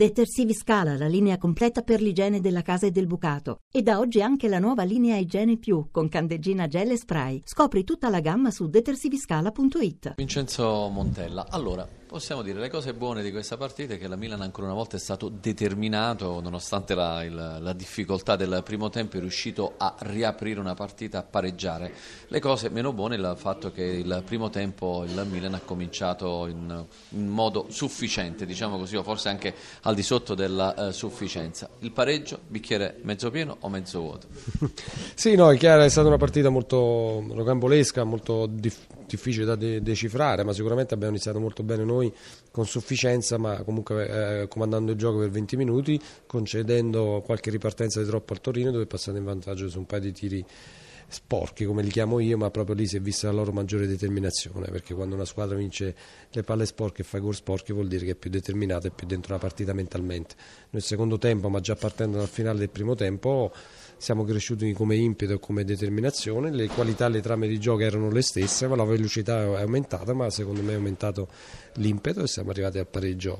[0.00, 3.58] Detersivi Scala, la linea completa per l'igiene della casa e del bucato.
[3.70, 7.42] E da oggi anche la nuova linea Igiene Più con candeggina gel e spray.
[7.44, 10.14] Scopri tutta la gamma su detersiviscala.it.
[10.16, 14.40] Vincenzo Montella, allora possiamo dire le cose buone di questa partita è che la Milan
[14.40, 19.20] ancora una volta è stato determinato, nonostante la, il, la difficoltà del primo tempo, è
[19.20, 21.92] riuscito a riaprire una partita, a pareggiare.
[22.26, 26.48] Le cose meno buone è il fatto che il primo tempo il Milan ha cominciato
[26.48, 31.68] in, in modo sufficiente, diciamo così, o forse anche al di sotto della uh, sufficienza.
[31.78, 34.26] Il pareggio, bicchiere mezzo pieno o mezzo vuoto?
[35.14, 39.82] sì, no, è chiaro, è stata una partita molto rocambolesca, molto difficile difficile da de-
[39.82, 42.12] decifrare, ma sicuramente abbiamo iniziato molto bene noi
[42.50, 48.06] con sufficienza, ma comunque eh, comandando il gioco per 20 minuti, concedendo qualche ripartenza di
[48.06, 50.44] troppo al Torino dove è passato in vantaggio su un paio di tiri
[51.10, 54.68] sporchi come li chiamo io, ma proprio lì si è vista la loro maggiore determinazione,
[54.70, 55.94] perché quando una squadra vince
[56.30, 59.06] le palle sporche e fa gol sporchi vuol dire che è più determinata e più
[59.06, 60.36] dentro la partita mentalmente.
[60.70, 63.52] Nel secondo tempo, ma già partendo dal finale del primo tempo,
[64.00, 68.10] siamo cresciuti come impeto e come determinazione, le qualità e le trame di gioco erano
[68.10, 71.28] le stesse, ma la velocità è aumentata, ma secondo me è aumentato
[71.74, 73.38] l'impeto e siamo arrivati al pareggio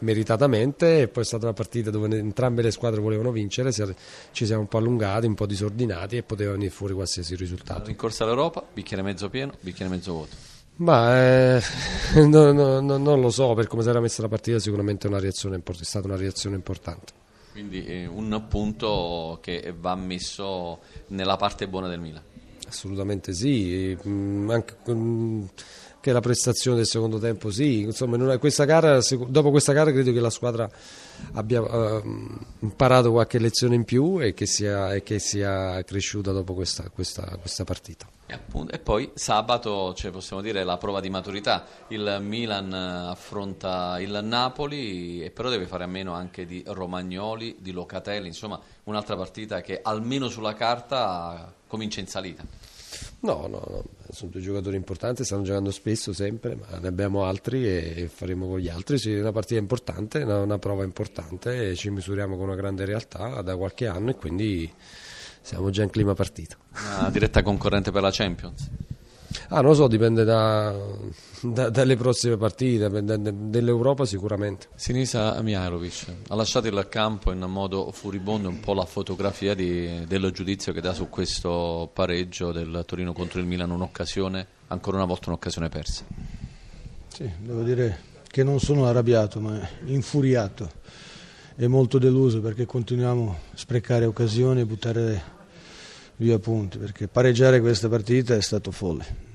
[0.00, 4.60] meritatamente e poi è stata una partita dove entrambe le squadre volevano vincere, ci siamo
[4.60, 7.88] un po' allungati, un po' disordinati e poteva venire fuori qualsiasi risultato.
[7.88, 10.36] In corsa all'Europa, bicchiere mezzo pieno, bicchiere mezzo vuoto.
[10.76, 11.62] Ma eh,
[12.20, 15.18] no, no, no, non lo so, per come si era messa la partita sicuramente una
[15.18, 17.24] reazione, è stata una reazione importante.
[17.56, 22.22] Quindi eh, un punto che va messo nella parte buona del Milan.
[22.68, 24.76] Assolutamente sì, mm, anche
[26.06, 30.20] che la prestazione del secondo tempo sì, insomma questa gara, dopo questa gara credo che
[30.20, 30.70] la squadra
[31.32, 32.00] abbia uh,
[32.60, 37.36] imparato qualche lezione in più e che sia, e che sia cresciuta dopo questa, questa,
[37.40, 38.06] questa partita.
[38.26, 43.98] E, appunto, e, poi sabato cioè, possiamo dire la prova di maturità, il Milan affronta
[43.98, 49.16] il Napoli e però deve fare a meno anche di Romagnoli, di Locatelli, insomma un'altra
[49.16, 52.44] partita che almeno sulla carta comincia in salita.
[53.20, 57.66] No, no, no, sono due giocatori importanti, stanno giocando spesso, sempre, ma ne abbiamo altri
[57.66, 58.98] e faremo con gli altri.
[58.98, 62.84] Sì, è una partita importante, una, una prova importante e ci misuriamo con una grande
[62.84, 64.72] realtà da qualche anno e quindi
[65.40, 66.56] siamo già in clima partito.
[66.98, 68.68] Una diretta concorrente per la Champions?
[69.48, 70.74] Ah, non lo so, dipende da,
[71.42, 74.68] da, dalle prossime partite, dell'Europa sicuramente.
[74.74, 80.30] Sinisa Mihailovic ha lasciato il campo in modo furibondo un po' la fotografia di, dello
[80.30, 85.28] giudizio che dà su questo pareggio del Torino contro il Milan, un'occasione, ancora una volta
[85.30, 86.04] un'occasione persa.
[87.08, 90.70] Sì, devo dire che non sono arrabbiato, ma infuriato
[91.56, 95.22] e molto deluso perché continuiamo a sprecare occasioni e buttare
[96.16, 99.25] via punti, perché pareggiare questa partita è stato folle.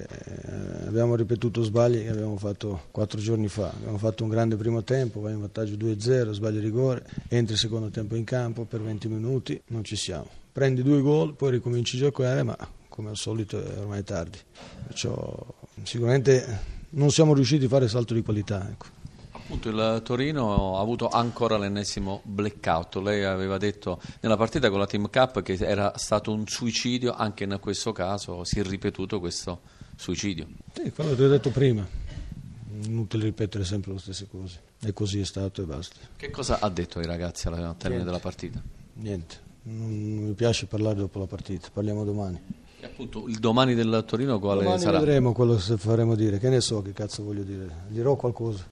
[0.00, 3.70] Eh, abbiamo ripetuto sbagli che abbiamo fatto quattro giorni fa.
[3.70, 8.14] Abbiamo fatto un grande primo tempo, vai in vantaggio 2-0, sbagli rigore, entri secondo tempo
[8.16, 10.28] in campo per 20 minuti, non ci siamo.
[10.52, 12.56] Prendi due gol, poi ricominci a giocare, ma
[12.88, 14.38] come al solito è ormai tardi.
[14.86, 15.34] Perciò
[15.82, 18.68] sicuramente non siamo riusciti a fare salto di qualità.
[18.68, 19.01] Ecco.
[19.44, 22.96] Appunto il Torino ha avuto ancora l'ennesimo blackout.
[22.96, 27.44] Lei aveva detto nella partita con la Team Cup che era stato un suicidio, anche
[27.44, 29.60] in questo caso si è ripetuto questo
[29.96, 30.46] suicidio.
[30.72, 31.86] Sì, quello che ho detto prima.
[32.84, 34.60] Inutile ripetere sempre le stesse cose.
[34.80, 35.96] E così è stato e basta.
[36.16, 38.04] Che cosa ha detto ai ragazzi al termine Niente.
[38.04, 38.62] della partita?
[38.94, 39.36] Niente.
[39.64, 42.40] Non mi piace parlare dopo la partita, parliamo domani.
[42.80, 44.98] E appunto il domani del Torino quale domani sarà?
[44.98, 48.68] Vedremo quello che faremo dire, che ne so che cazzo voglio dire, dirò qualcosa.